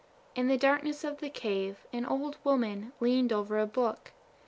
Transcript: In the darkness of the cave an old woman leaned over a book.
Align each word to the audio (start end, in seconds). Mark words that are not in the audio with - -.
In 0.33 0.47
the 0.47 0.57
darkness 0.57 1.03
of 1.03 1.19
the 1.19 1.29
cave 1.29 1.85
an 1.93 2.07
old 2.07 2.37
woman 2.43 2.91
leaned 2.99 3.31
over 3.31 3.59
a 3.59 3.67
book. 3.67 4.13